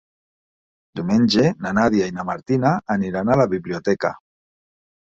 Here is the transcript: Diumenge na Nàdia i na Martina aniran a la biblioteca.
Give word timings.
Diumenge 0.99 1.45
na 1.67 1.75
Nàdia 1.81 2.09
i 2.13 2.17
na 2.17 2.27
Martina 2.31 2.75
aniran 2.99 3.31
a 3.31 3.39
la 3.45 3.49
biblioteca. 3.57 4.15